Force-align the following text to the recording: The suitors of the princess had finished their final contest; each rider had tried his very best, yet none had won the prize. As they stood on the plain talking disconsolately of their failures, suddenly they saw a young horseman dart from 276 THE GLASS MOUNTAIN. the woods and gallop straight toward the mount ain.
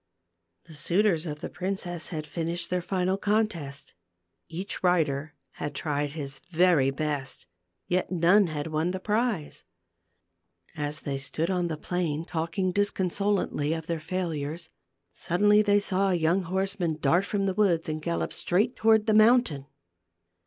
The 0.63 0.73
suitors 0.73 1.27
of 1.27 1.41
the 1.41 1.49
princess 1.51 2.07
had 2.09 2.25
finished 2.25 2.71
their 2.71 2.81
final 2.81 3.17
contest; 3.19 3.93
each 4.49 4.81
rider 4.81 5.35
had 5.51 5.75
tried 5.75 6.13
his 6.13 6.39
very 6.49 6.89
best, 6.89 7.45
yet 7.85 8.09
none 8.11 8.47
had 8.47 8.65
won 8.65 8.89
the 8.89 8.99
prize. 8.99 9.63
As 10.75 11.01
they 11.01 11.19
stood 11.19 11.51
on 11.51 11.67
the 11.67 11.77
plain 11.77 12.25
talking 12.25 12.71
disconsolately 12.71 13.73
of 13.73 13.85
their 13.85 13.99
failures, 13.99 14.71
suddenly 15.13 15.61
they 15.61 15.79
saw 15.79 16.09
a 16.09 16.15
young 16.15 16.41
horseman 16.45 16.97
dart 16.99 17.23
from 17.25 17.41
276 17.45 17.45
THE 17.45 17.45
GLASS 17.45 17.45
MOUNTAIN. 17.45 17.45
the 17.45 17.61
woods 17.61 17.89
and 17.89 18.01
gallop 18.01 18.33
straight 18.33 18.75
toward 18.75 19.05
the 19.05 19.13
mount 19.13 19.51
ain. 19.51 19.67